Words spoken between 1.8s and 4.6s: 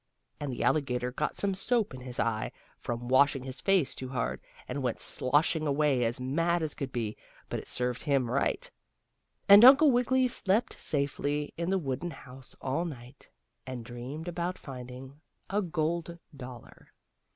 in his eye, from washing his face too hard,